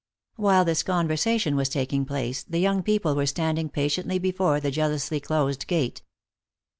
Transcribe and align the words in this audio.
While 0.35 0.65
this 0.65 0.81
conversation 0.81 1.55
was 1.55 1.69
taking 1.69 2.05
place 2.05 2.41
the 2.41 2.57
young 2.57 2.81
people 2.81 3.13
were 3.13 3.27
standing 3.27 3.69
patiently 3.69 4.17
before 4.17 4.59
the 4.59 4.71
jealously 4.71 5.19
closed 5.19 5.67
gate. 5.67 6.01